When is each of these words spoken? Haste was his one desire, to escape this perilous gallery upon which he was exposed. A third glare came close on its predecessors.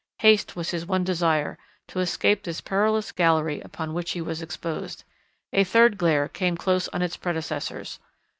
Haste 0.17 0.55
was 0.55 0.71
his 0.71 0.83
one 0.87 1.03
desire, 1.03 1.59
to 1.89 1.99
escape 1.99 2.41
this 2.41 2.59
perilous 2.59 3.11
gallery 3.11 3.61
upon 3.61 3.93
which 3.93 4.13
he 4.13 4.19
was 4.21 4.41
exposed. 4.41 5.03
A 5.53 5.63
third 5.63 5.99
glare 5.99 6.27
came 6.27 6.57
close 6.57 6.87
on 6.87 7.03
its 7.03 7.17
predecessors. 7.17 7.99